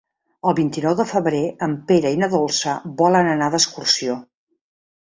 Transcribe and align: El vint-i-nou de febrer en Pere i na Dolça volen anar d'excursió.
El 0.51 0.55
vint-i-nou 0.59 0.95
de 1.01 1.05
febrer 1.11 1.43
en 1.67 1.75
Pere 1.91 2.15
i 2.17 2.19
na 2.25 2.33
Dolça 2.35 2.77
volen 3.05 3.31
anar 3.37 3.53
d'excursió. 3.59 4.19